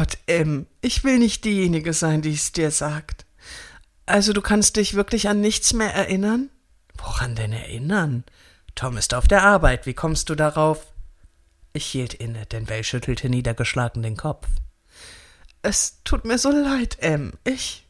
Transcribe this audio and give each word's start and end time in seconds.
Gott, 0.00 0.16
M, 0.24 0.66
ich 0.80 1.04
will 1.04 1.18
nicht 1.18 1.44
diejenige 1.44 1.92
sein, 1.92 2.22
die 2.22 2.32
es 2.32 2.52
dir 2.52 2.70
sagt. 2.70 3.26
Also 4.06 4.32
du 4.32 4.40
kannst 4.40 4.76
dich 4.76 4.94
wirklich 4.94 5.28
an 5.28 5.42
nichts 5.42 5.74
mehr 5.74 5.94
erinnern? 5.94 6.48
Woran 6.94 7.34
denn 7.34 7.52
erinnern? 7.52 8.24
Tom 8.74 8.96
ist 8.96 9.12
auf 9.12 9.28
der 9.28 9.42
Arbeit, 9.42 9.84
wie 9.84 9.92
kommst 9.92 10.30
du 10.30 10.34
darauf? 10.34 10.86
Ich 11.74 11.84
hielt 11.84 12.14
inne, 12.14 12.46
denn 12.46 12.64
Bell 12.64 12.82
schüttelte 12.82 13.28
niedergeschlagen 13.28 14.02
den 14.02 14.16
Kopf. 14.16 14.48
Es 15.60 15.98
tut 16.04 16.24
mir 16.24 16.38
so 16.38 16.50
leid, 16.50 16.96
M. 17.00 17.34
Ich 17.44 17.86